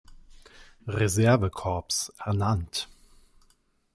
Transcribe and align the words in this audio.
Reserve-Korps 0.87 2.11
ernannt. 2.17 2.89